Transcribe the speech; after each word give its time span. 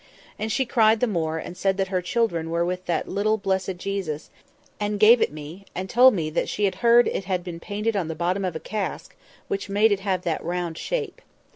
And 0.39 0.51
she 0.51 0.65
cried 0.65 0.99
the 0.99 1.05
more, 1.05 1.37
and 1.37 1.55
said 1.55 1.77
her 1.89 2.01
children 2.01 2.49
were 2.49 2.65
with 2.65 2.87
that 2.87 3.07
little 3.07 3.37
blessed 3.37 3.77
Jesus; 3.77 4.31
and 4.79 4.99
gave 4.99 5.21
it 5.21 5.31
me, 5.31 5.63
and 5.75 5.87
told 5.87 6.15
me 6.15 6.31
that 6.31 6.49
she 6.49 6.65
had 6.65 6.73
heard 6.81 7.07
it 7.07 7.25
had 7.25 7.43
been 7.43 7.59
painted 7.59 7.95
on 7.95 8.07
the 8.07 8.15
bottom 8.15 8.43
of 8.43 8.55
a 8.55 8.59
cask, 8.59 9.15
which 9.47 9.69
made 9.69 9.91
it 9.91 9.99
have 9.99 10.23
that 10.23 10.43
round 10.43 10.75
shape. 10.79 11.21